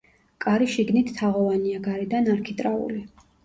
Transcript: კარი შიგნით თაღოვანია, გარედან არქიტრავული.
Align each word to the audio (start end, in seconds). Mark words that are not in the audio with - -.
კარი 0.45 0.69
შიგნით 0.75 1.11
თაღოვანია, 1.21 1.85
გარედან 1.91 2.33
არქიტრავული. 2.37 3.09